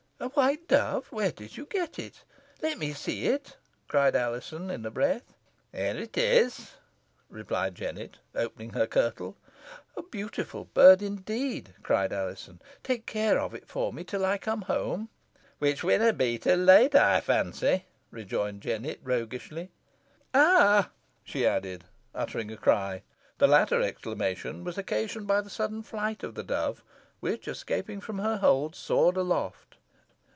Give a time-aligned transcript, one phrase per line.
[0.23, 1.07] "A white dove!
[1.07, 2.23] Where did you get it?
[2.61, 3.57] Let me see it,"
[3.87, 5.33] cried Alizon, in a breath.
[5.73, 6.73] "Here it is,"
[7.27, 9.35] replied Jennet, opening her kirtle.
[9.97, 12.61] "A beautiful bird, indeed," cried Alizon.
[12.83, 15.09] "Take care of it for me till I come home."
[15.57, 19.71] "Which winna be till late, ey fancy," rejoined Jennet, roguishly.
[20.35, 20.91] "Ah!"
[21.23, 23.01] she added, uttering a cry.
[23.39, 26.83] The latter exclamation was occasioned by the sudden flight of the dove,
[27.21, 29.77] which, escaping from her hold, soared aloft.